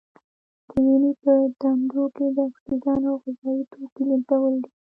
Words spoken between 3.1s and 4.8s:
غذايي توکو لیږدول دي.